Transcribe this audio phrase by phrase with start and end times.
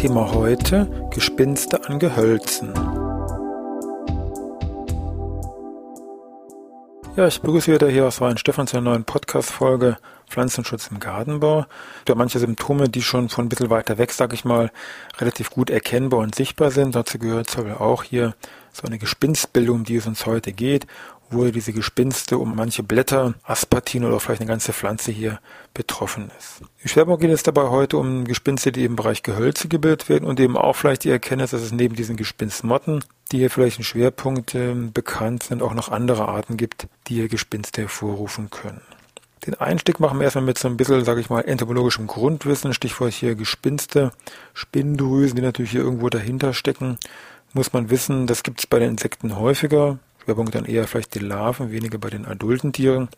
[0.00, 2.72] Thema heute Gespinste an Gehölzen.
[7.16, 9.98] Ja, ich begrüße wieder hier aus Weinstefan zu einer neuen Podcast-Folge
[10.28, 11.66] Pflanzenschutz im Gartenbau.
[12.04, 14.70] Da manche Symptome, die schon von ein bisschen weiter weg, sag ich mal,
[15.18, 16.94] relativ gut erkennbar und sichtbar sind.
[16.94, 18.36] Dazu gehört zum Beispiel auch hier
[18.72, 20.86] so eine Gespinstbildung, um die es uns heute geht
[21.30, 25.40] wo diese Gespinste um manche Blätter, Aspartin oder vielleicht eine ganze Pflanze hier
[25.74, 26.62] betroffen ist.
[26.82, 30.40] Im Schwerpunkt geht es dabei heute um Gespinste, die im Bereich Gehölze gebildet werden und
[30.40, 34.54] eben auch vielleicht die Erkenntnis, dass es neben diesen Gespinstmotten, die hier vielleicht ein Schwerpunkt
[34.54, 38.82] äh, bekannt sind, auch noch andere Arten gibt, die hier Gespinste hervorrufen können.
[39.46, 43.12] Den Einstieg machen wir erstmal mit so ein bisschen, sage ich mal, entomologischem Grundwissen, Stichwort
[43.12, 44.12] hier Gespinste,
[44.52, 46.98] Spinndrüsen, die natürlich hier irgendwo dahinter stecken.
[47.52, 49.98] Muss man wissen, das gibt es bei den Insekten häufiger.
[50.28, 53.08] Schwerpunkt dann eher vielleicht die Larven, weniger bei den adulten Tieren.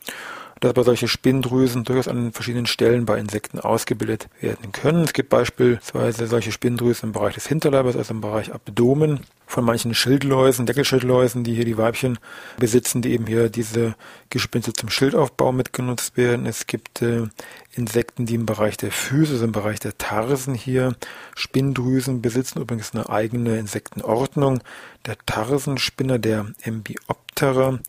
[0.61, 5.05] Dass aber solche Spinndrüsen durchaus an verschiedenen Stellen bei Insekten ausgebildet werden können.
[5.05, 9.95] Es gibt beispielsweise solche Spinndrüsen im Bereich des Hinterleibes, also im Bereich Abdomen, von manchen
[9.95, 12.19] Schildläusen, Deckelschildläusen, die hier die Weibchen
[12.59, 13.97] besitzen, die eben hier diese
[14.31, 16.47] Gespinste zum Schildaufbau mitgenutzt werden.
[16.47, 17.27] Es gibt äh,
[17.75, 20.95] Insekten, die im Bereich der Füße, also im Bereich der Tarsen hier
[21.35, 24.61] Spinndrüsen besitzen, übrigens eine eigene Insektenordnung.
[25.07, 27.81] Der Tarsenspinner, der Embioptera,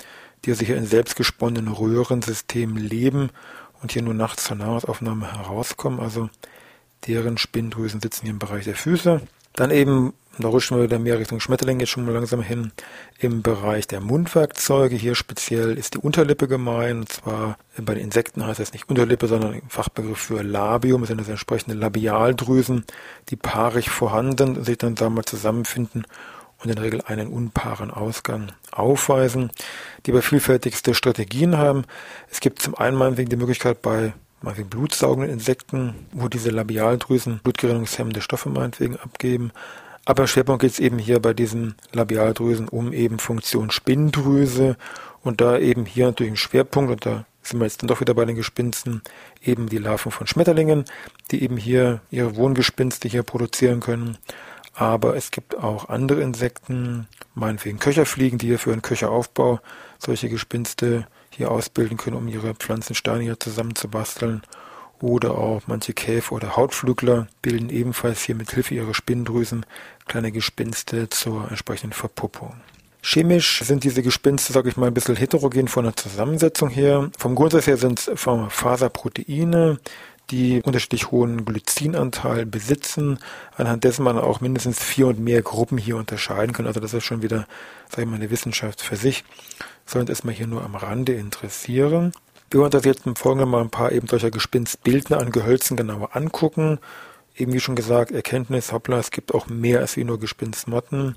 [0.46, 3.30] die sich hier in selbstgesponnenen Röhrensystemen leben
[3.82, 6.00] und hier nur nachts zur Nahrungsaufnahme herauskommen.
[6.00, 6.30] Also
[7.08, 9.22] deren Spinndrüsen sitzen hier im Bereich der Füße.
[9.54, 12.72] Dann eben da rutschen wir wieder mehr Richtung Schmetterling jetzt schon mal langsam hin.
[13.20, 17.00] Im Bereich der Mundwerkzeuge, hier speziell ist die Unterlippe gemein.
[17.00, 21.10] Und zwar bei den Insekten heißt das nicht Unterlippe, sondern im Fachbegriff für Labium, das
[21.10, 22.86] sind das entsprechende Labialdrüsen,
[23.30, 26.06] die paarig vorhanden sich dann da mal zusammenfinden
[26.60, 29.52] und in der Regel einen unpaaren Ausgang aufweisen,
[30.06, 31.84] die aber vielfältigste Strategien haben.
[32.30, 38.22] Es gibt zum einen meinetwegen die Möglichkeit bei meinetwegen blutsaugenden Insekten, wo diese Labialdrüsen blutgerinnungshemmende
[38.22, 39.52] Stoffe meinetwegen abgeben,
[40.06, 44.76] aber Schwerpunkt geht es eben hier bei diesen Labialdrüsen um eben Funktion Spinndrüse
[45.22, 48.14] und da eben hier natürlich ein Schwerpunkt und da sind wir jetzt dann doch wieder
[48.14, 49.02] bei den Gespinsten,
[49.44, 50.86] eben die Larven von Schmetterlingen,
[51.32, 54.18] die eben hier ihre Wohngespinste hier produzieren können.
[54.74, 59.60] Aber es gibt auch andere Insekten, meinetwegen Köcherfliegen, die hier für einen Köcheraufbau
[60.00, 64.42] solche Gespinste hier ausbilden können, um ihre Pflanzensteine hier zusammenzubasteln
[65.02, 69.66] oder auch manche Käfer oder Hautflügler bilden ebenfalls hier mit Hilfe ihrer Spinndrüsen
[70.08, 72.56] kleine Gespinste zur entsprechenden Verpuppung.
[73.04, 77.10] Chemisch sind diese Gespinste, sage ich mal, ein bisschen heterogen von der Zusammensetzung her.
[77.18, 79.80] Vom Grundsatz her sind es Faserproteine,
[80.32, 83.20] die unterschiedlich hohen Glycinanteil besitzen,
[83.56, 86.68] anhand dessen man auch mindestens vier und mehr Gruppen hier unterscheiden kann.
[86.68, 87.46] Also das ist schon wieder,
[87.90, 89.24] sage ich mal, eine Wissenschaft für sich.
[89.86, 92.14] Sollen erstmal hier nur am Rande interessieren.
[92.50, 96.16] Wir wollen uns jetzt im Folgenden mal ein paar eben solcher Gespinstbildner an Gehölzen genauer
[96.16, 96.80] angucken.
[97.36, 101.16] Eben wie schon gesagt, Erkenntnis, hoppla, es gibt auch mehr als wie nur Gespinstmotten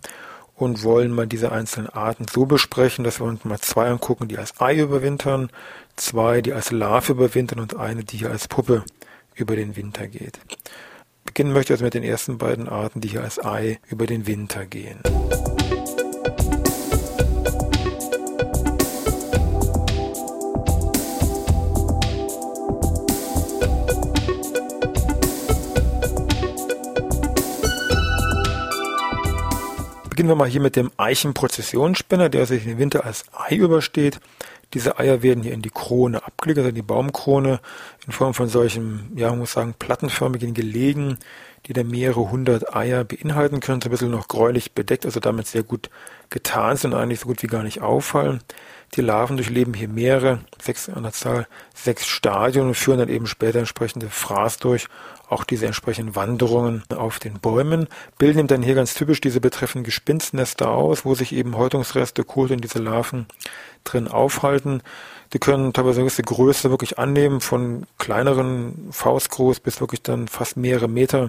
[0.57, 4.39] und wollen mal diese einzelnen Arten so besprechen, dass wir uns mal zwei angucken, die
[4.39, 5.51] als Ei überwintern,
[5.97, 8.85] zwei, die als Larve überwintern und eine, die hier als Puppe
[9.35, 10.39] über den Winter geht.
[11.25, 14.27] Beginnen möchte ich also mit den ersten beiden Arten, die hier als Ei über den
[14.27, 15.01] Winter gehen.
[30.09, 34.21] Beginnen wir mal hier mit dem Eichenprozessionsspinner, der sich den Winter als Ei übersteht.
[34.75, 37.61] Diese Eier werden hier in die Krone abgelegt, also in die Baumkrone,
[38.07, 41.19] in Form von solchen, ja, man muss sagen, plattenförmigen Gelegen,
[41.67, 45.47] die dann mehrere hundert Eier beinhalten können, so ein bisschen noch gräulich bedeckt, also damit
[45.47, 45.91] sehr gut
[46.31, 48.41] getan sind eigentlich so gut wie gar nicht auffallen.
[48.95, 53.27] Die Larven durchleben hier mehrere, sechs an der Zahl, sechs Stadien und führen dann eben
[53.27, 54.87] später entsprechende Fraß durch,
[55.29, 57.89] auch diese entsprechenden Wanderungen auf den Bäumen,
[58.19, 62.63] bilden dann hier ganz typisch diese betreffenden Gespinstnester aus, wo sich eben Häutungsreste, Kot und
[62.63, 63.27] diese Larven
[63.83, 64.83] drin aufhalten.
[65.35, 70.57] Die können teilweise eine gewisse Größe wirklich annehmen, von kleineren Faustgroß bis wirklich dann fast
[70.57, 71.29] mehrere Meter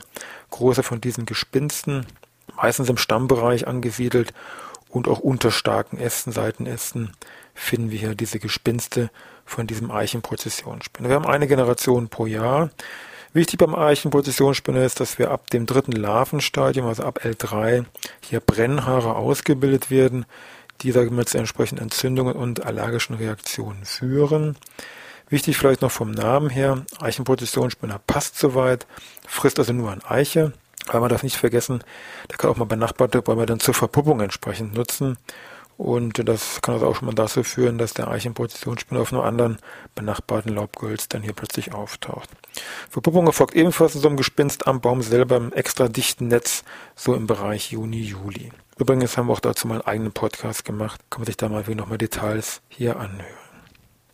[0.52, 2.06] Größe von diesen Gespinsten,
[2.56, 4.32] meistens im Stammbereich angesiedelt
[4.90, 7.14] und auch unter starken Ästen, Seitenästen
[7.56, 9.10] finden wir hier diese Gespinste
[9.44, 11.10] von diesem Eichenprozessionsspinner.
[11.10, 12.70] Wir haben eine Generation pro Jahr.
[13.34, 17.86] Wichtig beim Eichenprozessionsspinner ist, dass wir ab dem dritten Larvenstadium, also ab L3,
[18.22, 20.26] hier Brennhaare ausgebildet werden,
[20.82, 24.58] die sagen wir, zu entsprechenden Entzündungen und allergischen Reaktionen führen.
[25.30, 28.86] Wichtig vielleicht noch vom Namen her, Eichenprozessionsspinner passt soweit,
[29.28, 30.54] frisst also nur an Eiche,
[30.88, 31.84] aber man darf nicht vergessen,
[32.30, 35.18] der kann auch mal benachbarte Bäume dann zur Verpuppung entsprechend nutzen.
[35.78, 39.58] Und das kann also auch schon mal dazu führen, dass der Eichenprozessionsspinner auf einem anderen
[39.94, 42.30] benachbarten Laubgehölz dann hier plötzlich auftaucht.
[42.90, 46.64] Verpuppung erfolgt ebenfalls in so einem Gespinst am Baum selber im extra dichten Netz,
[46.96, 48.52] so im Bereich Juni, Juli.
[48.78, 51.00] Übrigens haben wir auch dazu mal einen eigenen Podcast gemacht.
[51.10, 53.46] Kann man sich da mal wieder nochmal Details hier anhören.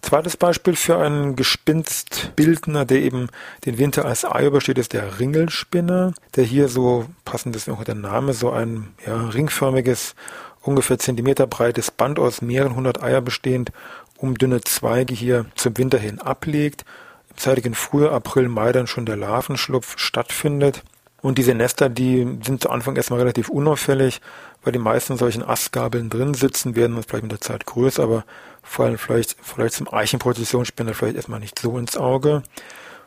[0.04, 3.30] Zweites Beispiel für einen Gespinstbildner, der eben
[3.66, 7.96] den Winter als Ei übersteht, ist der Ringelspinner, der hier so, passend ist auch der
[7.96, 10.16] Name, so ein ja, ringförmiges,
[10.62, 13.72] ungefähr Zentimeter breites Band aus mehreren hundert Eier bestehend,
[14.18, 16.84] um dünne Zweige hier zum Winter hin ablegt.
[17.30, 20.84] Im zeitigen Frühjahr, April, Mai dann schon der Larvenschlupf stattfindet.
[21.21, 24.21] Und diese Nester, die sind zu Anfang erstmal relativ unauffällig,
[24.63, 28.25] weil die meisten solchen Astgabeln drin sitzen, werden und vielleicht mit der Zeit größer, aber
[28.63, 32.41] fallen vielleicht, vielleicht zum Eichenprozessionsspinner vielleicht erstmal nicht so ins Auge.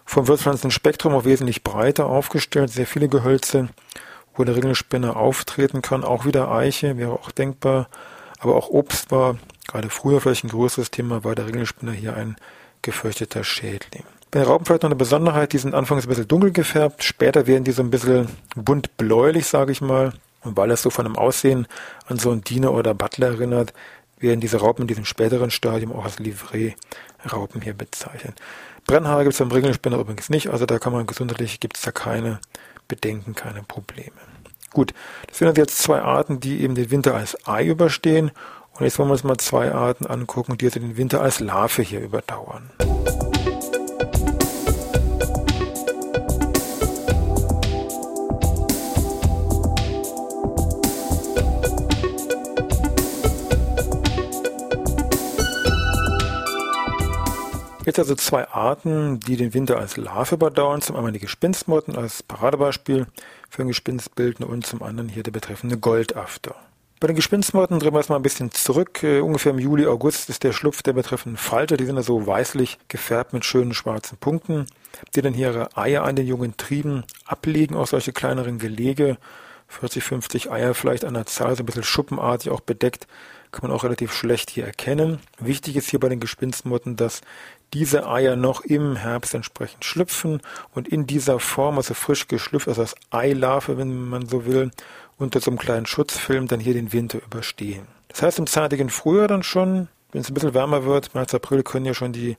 [0.05, 3.69] Vom Wirtspflanzenspektrum auch wesentlich breiter aufgestellt, sehr viele Gehölze,
[4.35, 7.89] wo der Ringelspinner auftreten kann, auch wieder Eiche, wäre auch denkbar,
[8.39, 12.37] aber auch Obst war gerade früher vielleicht ein größeres Thema, war der Ringelspinner hier ein
[12.83, 14.05] gefürchteter Schädling.
[14.35, 17.47] Bei den Raupen vielleicht noch eine Besonderheit, die sind anfangs ein bisschen dunkel gefärbt, später
[17.47, 18.27] werden die so ein bisschen
[18.57, 20.13] bunt bläulich, sage ich mal.
[20.43, 21.69] Und weil es so von dem Aussehen
[22.09, 23.73] an so einen Diener oder Butler erinnert,
[24.19, 28.35] werden diese Raupen in diesem späteren Stadium auch als Livret-Raupen hier bezeichnet.
[28.89, 31.93] Brennhaare gibt es beim Ringelspinner übrigens nicht, also da kann man gesundheitlich, gibt es da
[31.93, 32.41] keine
[32.89, 34.11] Bedenken, keine Probleme.
[34.73, 34.95] Gut,
[35.29, 38.33] das sind also jetzt zwei Arten, die eben den Winter als Ei überstehen.
[38.73, 41.83] Und jetzt wollen wir uns mal zwei Arten angucken, die also den Winter als Larve
[41.83, 42.73] hier überdauern.
[57.85, 60.81] Jetzt also zwei Arten, die den Winter als Larve überdauern.
[60.81, 63.07] Zum einen die Gespinstmotten als Paradebeispiel
[63.51, 66.57] für ein Gespinstbildner und zum anderen hier der betreffende Goldafter.
[66.99, 69.01] Bei den Gespinstmotten drehen wir es mal ein bisschen zurück.
[69.03, 71.77] Uh, ungefähr im Juli, August ist der Schlupf der betreffenden Falter.
[71.77, 74.65] Die sind also weißlich gefärbt mit schönen schwarzen Punkten,
[75.15, 79.19] die dann hier ihre Eier an den jungen Trieben ablegen, auch solche kleineren Gelege.
[79.69, 83.07] 40, 50 Eier vielleicht an der Zahl, so ein bisschen schuppenartig auch bedeckt,
[83.51, 85.21] kann man auch relativ schlecht hier erkennen.
[85.39, 87.23] Wichtig ist hier bei den Gespinstmotten, dass
[87.75, 90.41] diese Eier noch im Herbst entsprechend schlüpfen
[90.73, 94.71] und in dieser Form, also frisch geschlüpft, also als Eilarve, wenn man so will,
[95.19, 97.87] unter so einem kleinen Schutzfilm dann hier den Winter überstehen.
[98.09, 101.65] Das heißt, im zeitigen Frühjahr dann schon, wenn es ein bisschen wärmer wird, März, April,
[101.65, 102.37] können ja schon die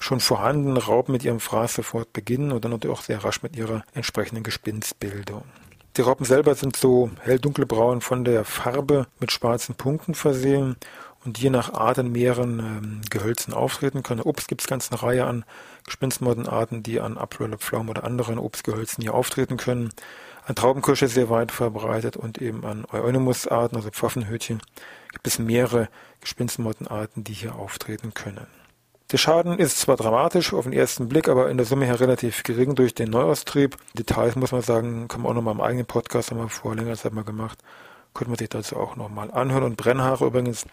[0.00, 3.56] schon vorhandenen Raupen mit ihrem Fraß sofort beginnen und dann natürlich auch sehr rasch mit
[3.56, 5.44] ihrer entsprechenden Gespinstbildung.
[5.96, 10.76] Die Raupen selber sind so hell-dunkelbraun von der Farbe mit schwarzen Punkten versehen
[11.24, 14.20] und je nach Art in mehreren ähm, Gehölzen auftreten können.
[14.20, 15.44] Obst gibt es ganz eine Reihe an
[15.84, 19.92] Gespinstmoddenarten, die an Apfel, Pflaumen oder anderen Obstgehölzen hier auftreten können.
[20.44, 24.60] An Traubenkirsche sehr weit verbreitet und eben an Euonymus-Arten, also Pfaffenhütchen,
[25.12, 25.88] gibt es mehrere
[26.20, 28.46] Gespinstmoddenarten, die hier auftreten können.
[29.12, 32.42] Der Schaden ist zwar dramatisch auf den ersten Blick, aber in der Summe her relativ
[32.44, 33.76] gering durch den Neuaustrieb.
[33.92, 36.74] Details muss man sagen, kann man auch noch mal im eigenen Podcast haben wir vor
[36.74, 37.58] längerer Zeit mal gemacht.
[38.14, 39.64] Könnte man sich dazu auch nochmal anhören.
[39.64, 40.66] Und Brennhaare übrigens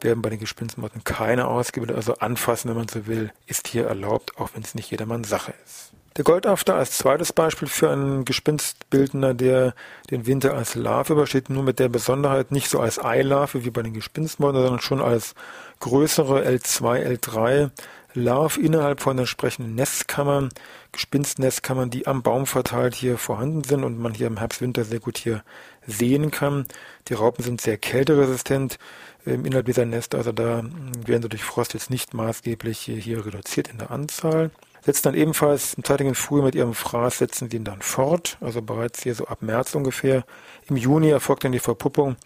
[0.00, 1.96] werden bei den Gespinstmotten keine ausgebildet.
[1.96, 5.54] Also anfassen, wenn man so will, ist hier erlaubt, auch wenn es nicht jedermanns Sache
[5.64, 5.92] ist.
[6.16, 9.74] Der Goldafter als zweites Beispiel für einen Gespinstbildner, der
[10.10, 13.82] den Winter als Larve übersteht, nur mit der Besonderheit nicht so als Eilarve wie bei
[13.82, 15.34] den Gespinstmotten, sondern schon als
[15.78, 17.70] größere L2, L3
[18.14, 20.48] Larve innerhalb von entsprechenden Nestkammern,
[20.92, 25.00] Gespinstnestkammern, die am Baum verteilt hier vorhanden sind und man hier im Herbst, Winter sehr
[25.00, 25.44] gut hier
[25.86, 26.66] sehen kann.
[27.08, 28.78] Die Raupen sind sehr kälteresistent
[29.24, 30.62] im Inhalt dieser Nester, also da
[31.04, 34.50] werden sie durch Frost jetzt nicht maßgeblich hier reduziert in der Anzahl.
[34.82, 39.02] Setzen dann ebenfalls im zeitigen Frühjahr mit ihrem Fraß, setzen den dann fort, also bereits
[39.02, 40.24] hier so ab März ungefähr.
[40.68, 42.16] Im Juni erfolgt dann die Verpuppung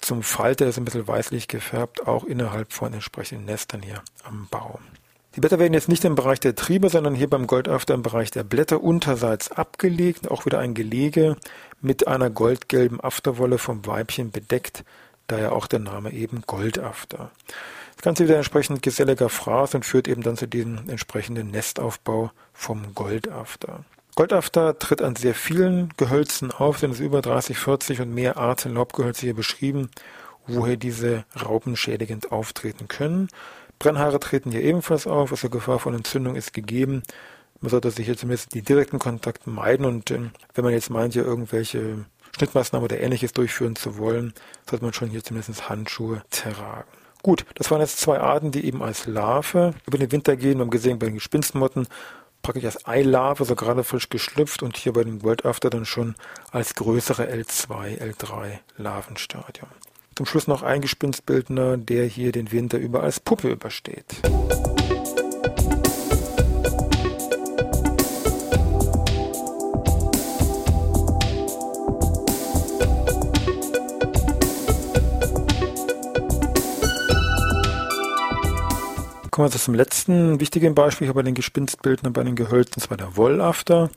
[0.00, 4.80] zum Falter, ist ein bisschen weißlich gefärbt, auch innerhalb von entsprechenden Nestern hier am Baum.
[5.34, 8.30] Die Blätter werden jetzt nicht im Bereich der Triebe, sondern hier beim Goldafter im Bereich
[8.30, 11.36] der Blätter unterseits abgelegt, auch wieder ein Gelege
[11.80, 14.84] mit einer goldgelben Afterwolle vom Weibchen bedeckt,
[15.28, 17.30] daher auch der Name eben Goldafter.
[17.96, 22.94] Das Ganze wieder entsprechend geselliger Fraß und führt eben dann zu diesem entsprechenden Nestaufbau vom
[22.94, 23.84] Goldafter.
[24.14, 28.74] Goldafter tritt an sehr vielen Gehölzen auf, sind es über 30, 40 und mehr Arten
[28.74, 29.88] Laubgehölze hier beschrieben,
[30.46, 33.28] woher diese Raupen schädigend auftreten können.
[33.82, 37.02] Brennhaare treten hier ebenfalls auf, also Gefahr von Entzündung ist gegeben.
[37.60, 40.20] Man sollte sich hier zumindest die direkten Kontakte meiden und äh,
[40.54, 42.04] wenn man jetzt meint, hier irgendwelche
[42.36, 44.34] Schnittmaßnahmen oder ähnliches durchführen zu wollen,
[44.70, 46.88] sollte man schon hier zumindest Handschuhe tragen.
[47.24, 50.58] Gut, das waren jetzt zwei Arten, die eben als Larve über den Winter gehen.
[50.58, 51.88] Wir haben gesehen, bei den Gespinstmotten
[52.40, 56.14] praktisch als Eilarve, so gerade frisch geschlüpft und hier bei dem World After dann schon
[56.52, 59.68] als größere L2, L3 Larvenstadium.
[60.14, 64.04] Zum Schluss noch ein Gespinstbildner, der hier den Winter über als Puppe übersteht.
[79.30, 82.98] Kommen wir zum letzten wichtigen Beispiel hier bei den Gespinstbildern, bei den Gehölzen, das war
[82.98, 83.88] der Wollafter,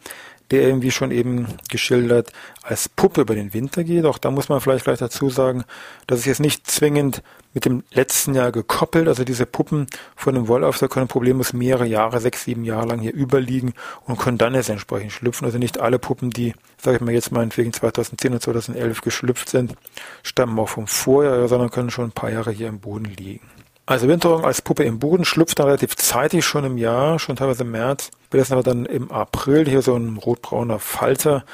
[0.51, 4.05] der irgendwie schon eben geschildert als Puppe über den Winter geht.
[4.05, 5.63] Auch da muss man vielleicht gleich dazu sagen,
[6.07, 7.23] dass es jetzt nicht zwingend
[7.53, 12.19] mit dem letzten Jahr gekoppelt, also diese Puppen von dem Wollafter können problemlos mehrere Jahre,
[12.19, 13.73] sechs, sieben Jahre lang hier überliegen
[14.05, 15.45] und können dann jetzt entsprechend schlüpfen.
[15.45, 19.75] Also nicht alle Puppen, die, sage ich mal jetzt meinetwegen 2010 und 2011 geschlüpft sind,
[20.21, 23.47] stammen auch vom Vorjahr, sondern können schon ein paar Jahre hier im Boden liegen.
[23.87, 27.63] Also Winterung als Puppe im Boden schlüpft dann relativ zeitig schon im Jahr, schon teilweise
[27.63, 28.11] im März.
[28.31, 31.45] Lassen aber dann im April hier so ein rotbrauner Falter,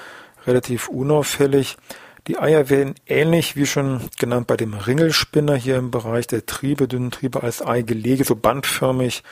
[0.48, 1.78] relativ unauffällig.
[2.28, 6.88] Die Eier werden ähnlich wie schon genannt bei dem Ringelspinner hier im Bereich der Triebe,
[6.88, 9.24] dünnen Triebe als Eigelege, so bandförmig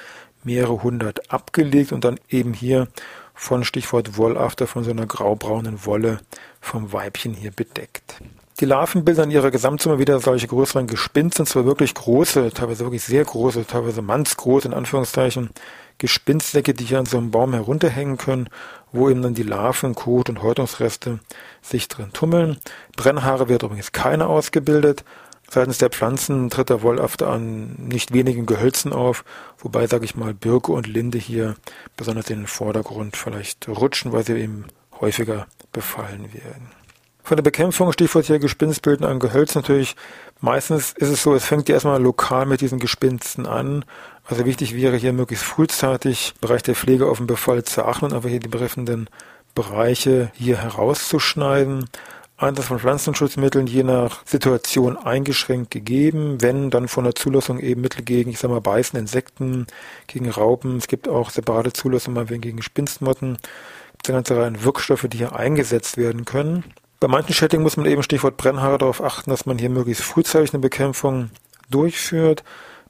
[0.43, 2.87] mehrere hundert abgelegt und dann eben hier
[3.33, 6.19] von Stichwort Wollafter von so einer graubraunen Wolle
[6.61, 8.21] vom Weibchen hier bedeckt.
[8.59, 12.83] Die Larven bilden in ihrer Gesamtsumme wieder solche größeren Gespinste, und zwar wirklich große, teilweise
[12.83, 15.51] wirklich sehr große, teilweise mannsgroß in Anführungszeichen,
[15.97, 18.49] Gespinstsäcke, die hier an so einem Baum herunterhängen können,
[18.91, 21.19] wo eben dann die Larven, Kot und Häutungsreste
[21.61, 22.57] sich drin tummeln.
[22.97, 25.05] Brennhaare wird übrigens keine ausgebildet.
[25.49, 29.23] Seitens der Pflanzen tritt der Wollafter an nicht wenigen Gehölzen auf,
[29.57, 31.55] wobei, sage ich mal, Birke und Linde hier
[31.95, 34.65] besonders in den Vordergrund vielleicht rutschen, weil sie eben
[34.99, 36.78] häufiger befallen werden.
[37.23, 39.95] Von der Bekämpfung, Stichwort hier Gespinstbilden an Gehölz natürlich.
[40.41, 43.85] Meistens ist es so, es fängt ja erstmal lokal mit diesen Gespinsten an.
[44.25, 48.05] Also wichtig wäre hier möglichst frühzeitig im Bereich der Pflege auf den Befall zu achten
[48.05, 49.09] und aber hier die betreffenden
[49.53, 51.89] Bereiche hier herauszuschneiden.
[52.37, 58.01] Einsatz von Pflanzenschutzmitteln je nach Situation eingeschränkt gegeben, wenn dann von der Zulassung eben Mittel
[58.01, 59.67] gegen, ich sag mal, beißende Insekten,
[60.07, 60.77] gegen Raupen.
[60.77, 63.33] Es gibt auch separate Zulassungen mal gegen Gespinstmotten.
[63.33, 66.63] Es gibt eine ganze Reihe Wirkstoffe, die hier eingesetzt werden können.
[66.99, 70.53] Bei manchen Schädlingen muss man eben Stichwort Brennhaare darauf achten, dass man hier möglichst frühzeitig
[70.53, 71.29] eine Bekämpfung
[71.69, 72.43] durchführt.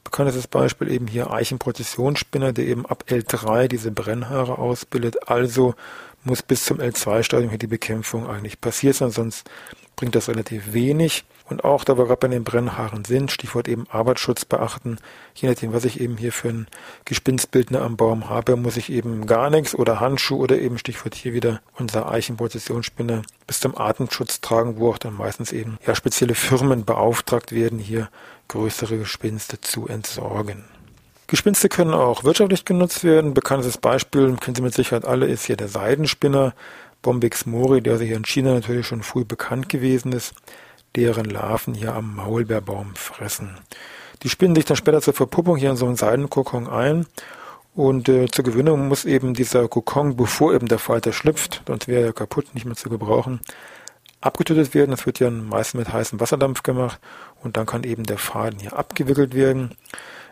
[0.04, 5.30] Bekanntes Beispiel eben hier Eichenprozessionsspinner, der eben ab L3 diese Brennhaare ausbildet.
[5.30, 5.76] Also
[6.24, 9.48] muss bis zum L2-Stadium hier die Bekämpfung eigentlich passiert sein, sonst
[9.96, 11.26] bringt das relativ wenig.
[11.50, 14.98] Und auch, da wir gerade bei den Brennhaaren sind, Stichwort eben Arbeitsschutz beachten,
[15.34, 16.68] je nachdem, was ich eben hier für ein
[17.06, 21.34] Gespinstbildner am Baum habe, muss ich eben gar nichts oder Handschuh oder eben Stichwort hier
[21.34, 26.86] wieder unser Eichenprozessionsspinner bis zum Atemschutz tragen, wo auch dann meistens eben ja spezielle Firmen
[26.86, 28.10] beauftragt werden, hier
[28.48, 30.66] größere Gespinste zu entsorgen.
[31.26, 33.34] Gespinste können auch wirtschaftlich genutzt werden.
[33.34, 36.54] Bekanntes Beispiel, kennen Sie mit Sicherheit alle, ist hier der Seidenspinner
[37.02, 40.34] Bombix mori, der also hier in China natürlich schon früh bekannt gewesen ist
[40.96, 43.58] deren Larven hier am Maulbeerbaum fressen.
[44.24, 47.06] Die spinnen sich dann später zur Verpuppung hier in so einen Seidenkokon ein
[47.76, 52.08] und äh, zur Gewinnung muss eben dieser Kokon, bevor eben der Falter schlüpft, sonst wäre
[52.08, 53.40] er kaputt, nicht mehr zu gebrauchen,
[54.22, 54.92] abgetötet werden.
[54.92, 57.00] Das wird ja meistens mit heißem Wasserdampf gemacht
[57.42, 59.76] und dann kann eben der Faden hier abgewickelt werden.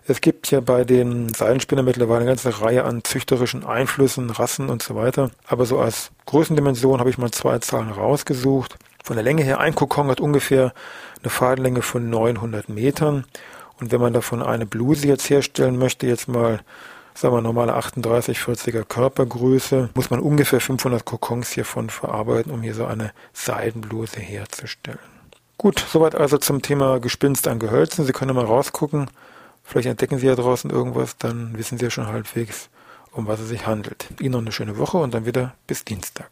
[0.10, 4.82] Es gibt ja bei den Seidenspinnern mittlerweile eine ganze Reihe an züchterischen Einflüssen, Rassen und
[4.82, 5.32] so weiter.
[5.46, 8.78] Aber so als Größendimension habe ich mal zwei Zahlen rausgesucht.
[9.08, 10.74] Von der Länge her, ein Kokon hat ungefähr
[11.22, 13.24] eine Fadenlänge von 900 Metern.
[13.80, 16.60] Und wenn man davon eine Bluse jetzt herstellen möchte, jetzt mal,
[17.14, 22.74] sagen wir, normale 38, 40er Körpergröße, muss man ungefähr 500 Kokons hiervon verarbeiten, um hier
[22.74, 25.00] so eine Seidenbluse herzustellen.
[25.58, 28.04] Gut, soweit also zum Thema Gespinst an Gehölzen.
[28.04, 29.10] Sie können mal rausgucken.
[29.64, 32.68] Vielleicht entdecken Sie ja draußen irgendwas, dann wissen Sie ja schon halbwegs,
[33.14, 34.10] um was es sich handelt.
[34.20, 36.30] Ihnen noch eine schöne Woche und dann wieder bis Dienstag.